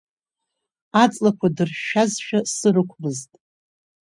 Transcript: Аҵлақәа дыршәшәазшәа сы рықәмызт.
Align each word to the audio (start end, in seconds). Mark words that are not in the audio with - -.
Аҵлақәа 1.03 1.47
дыршәшәазшәа 1.55 2.39
сы 2.55 2.69
рықәмызт. 2.73 3.31